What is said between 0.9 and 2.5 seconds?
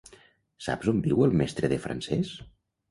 on viu el mestre de francès?